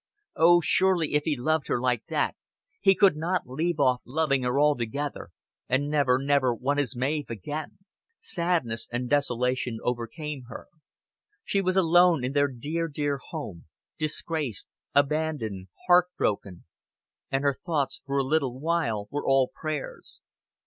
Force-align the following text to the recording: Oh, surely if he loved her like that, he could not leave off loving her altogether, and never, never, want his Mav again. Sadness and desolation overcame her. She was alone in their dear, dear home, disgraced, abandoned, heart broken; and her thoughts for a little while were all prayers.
Oh, 0.35 0.61
surely 0.61 1.13
if 1.13 1.25
he 1.25 1.37
loved 1.37 1.67
her 1.67 1.79
like 1.79 2.07
that, 2.07 2.35
he 2.79 2.95
could 2.95 3.15
not 3.15 3.45
leave 3.45 3.79
off 3.79 4.01
loving 4.03 4.41
her 4.41 4.59
altogether, 4.59 5.29
and 5.69 5.89
never, 5.91 6.17
never, 6.17 6.55
want 6.55 6.79
his 6.79 6.95
Mav 6.95 7.25
again. 7.29 7.77
Sadness 8.19 8.87
and 8.91 9.07
desolation 9.07 9.77
overcame 9.83 10.45
her. 10.49 10.65
She 11.45 11.61
was 11.61 11.77
alone 11.77 12.23
in 12.23 12.31
their 12.33 12.47
dear, 12.47 12.87
dear 12.87 13.19
home, 13.19 13.65
disgraced, 13.99 14.67
abandoned, 14.95 15.67
heart 15.85 16.07
broken; 16.17 16.65
and 17.29 17.43
her 17.43 17.59
thoughts 17.63 18.01
for 18.03 18.17
a 18.17 18.23
little 18.23 18.59
while 18.59 19.07
were 19.11 19.23
all 19.23 19.51
prayers. 19.53 20.19